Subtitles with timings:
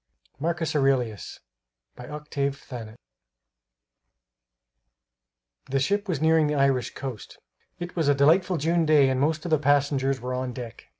[0.39, 1.41] MARCUS AURELIUS
[1.95, 2.97] By Octave Thanet
[5.69, 7.37] The ship was nearing the Irish coast.
[7.77, 10.87] It was a delightful June day and most of the passengers were on deck.